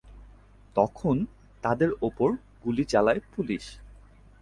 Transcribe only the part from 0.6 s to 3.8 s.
তখন তাদের উপর গুলি চালায় পুলিশ।